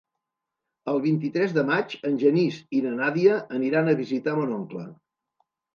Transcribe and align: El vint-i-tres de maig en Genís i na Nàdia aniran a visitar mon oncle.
El 0.93 1.01
vint-i-tres 1.03 1.53
de 1.59 1.65
maig 1.69 1.95
en 2.11 2.17
Genís 2.25 2.59
i 2.79 2.83
na 2.89 2.97
Nàdia 3.05 3.39
aniran 3.61 3.95
a 3.95 3.99
visitar 4.05 4.39
mon 4.43 4.61
oncle. 4.63 4.93